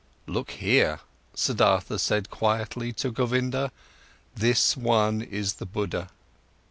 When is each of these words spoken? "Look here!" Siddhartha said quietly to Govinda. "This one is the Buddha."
"Look 0.25 0.49
here!" 0.53 1.01
Siddhartha 1.35 1.97
said 1.99 2.31
quietly 2.31 2.91
to 2.93 3.11
Govinda. 3.11 3.71
"This 4.33 4.75
one 4.75 5.21
is 5.21 5.53
the 5.53 5.67
Buddha." 5.67 6.09